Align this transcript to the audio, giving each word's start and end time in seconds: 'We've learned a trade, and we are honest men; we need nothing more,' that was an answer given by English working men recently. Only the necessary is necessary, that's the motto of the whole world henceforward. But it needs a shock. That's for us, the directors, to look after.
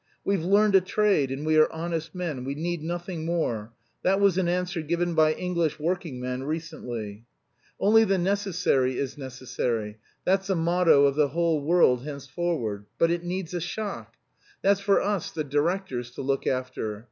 'We've 0.25 0.43
learned 0.43 0.73
a 0.73 0.81
trade, 0.81 1.29
and 1.29 1.45
we 1.45 1.57
are 1.59 1.71
honest 1.71 2.15
men; 2.15 2.43
we 2.43 2.55
need 2.55 2.81
nothing 2.81 3.23
more,' 3.23 3.71
that 4.01 4.19
was 4.19 4.35
an 4.35 4.47
answer 4.47 4.81
given 4.81 5.13
by 5.13 5.33
English 5.33 5.77
working 5.79 6.19
men 6.19 6.41
recently. 6.41 7.25
Only 7.79 8.03
the 8.03 8.17
necessary 8.17 8.97
is 8.97 9.15
necessary, 9.15 9.99
that's 10.25 10.47
the 10.47 10.55
motto 10.55 11.05
of 11.05 11.13
the 11.13 11.27
whole 11.27 11.61
world 11.63 12.03
henceforward. 12.03 12.87
But 12.97 13.11
it 13.11 13.23
needs 13.23 13.53
a 13.53 13.61
shock. 13.61 14.15
That's 14.63 14.79
for 14.81 14.99
us, 15.03 15.29
the 15.29 15.43
directors, 15.43 16.09
to 16.15 16.23
look 16.23 16.47
after. 16.47 16.99